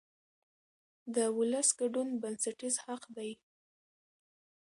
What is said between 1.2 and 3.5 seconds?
ولس ګډون بنسټیز حق دی